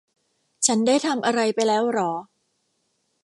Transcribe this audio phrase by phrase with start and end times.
[0.67, 2.11] ฉันได้ทำอะไรไปแล้วหรอ